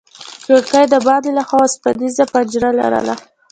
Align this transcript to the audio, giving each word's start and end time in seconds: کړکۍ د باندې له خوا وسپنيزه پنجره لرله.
کړکۍ 0.45 0.83
د 0.89 0.95
باندې 1.07 1.29
له 1.37 1.43
خوا 1.47 1.59
وسپنيزه 1.63 2.23
پنجره 2.33 2.69
لرله. 2.79 3.15